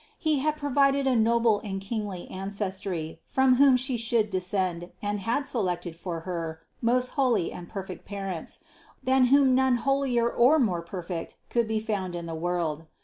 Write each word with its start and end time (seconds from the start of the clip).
He 0.17 0.39
had 0.39 0.57
provided 0.57 1.05
a 1.05 1.15
noble 1.15 1.59
and 1.63 1.79
kingly 1.79 2.27
ancestry 2.31 3.19
from 3.27 3.57
whom 3.57 3.77
She 3.77 3.97
should 3.97 4.31
descend 4.31 4.89
and 4.99 5.19
had 5.19 5.45
selected 5.45 5.95
for 5.95 6.21
Her 6.21 6.59
most 6.81 7.11
holy 7.11 7.51
and 7.51 7.69
perfect 7.69 8.03
parents, 8.03 8.61
than 9.03 9.25
whom 9.25 9.53
none 9.53 9.75
holier 9.75 10.27
or 10.27 10.57
more 10.57 10.81
perfect 10.81 11.37
could 11.51 11.67
be 11.67 11.79
found 11.79 12.15
in 12.15 12.25
the 12.25 12.33
world. 12.33 12.87